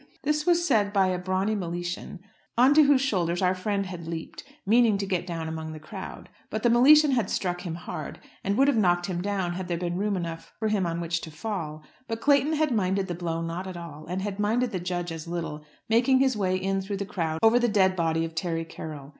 [0.23, 2.21] This was said by a brawny Miletian,
[2.57, 6.27] on to whose shoulders our friend had leaped, meaning to get down among the crowd.
[6.49, 9.77] But the Miletian had struck him hard, and would have knocked him down had there
[9.77, 11.83] been room enough for him on which to fall.
[12.07, 15.27] But Clayton had minded the blow not at all, and had minded the judge as
[15.27, 19.09] little, making his way in through the crowd over the dead body of Terry Carroll.